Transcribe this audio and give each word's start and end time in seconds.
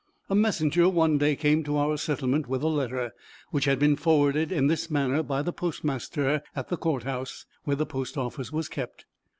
A 0.31 0.35
messenger 0.35 0.89
one 0.89 1.19
day 1.19 1.35
came 1.35 1.63
to 1.63 1.77
our 1.77 1.95
settlement 1.95 2.47
with 2.47 2.63
a 2.63 2.67
letter, 2.67 3.11
which 3.51 3.65
had 3.65 3.77
been 3.77 3.95
forwarded 3.95 4.51
in 4.51 4.65
this 4.65 4.89
manner, 4.89 5.21
by 5.21 5.43
the 5.43 5.53
postmaster 5.53 6.41
at 6.55 6.69
the 6.69 6.77
Court 6.77 7.03
House, 7.03 7.45
where 7.65 7.75
the 7.75 7.85
post 7.85 8.17
office 8.17 8.51
was 8.51 8.67
kept. 8.67 9.05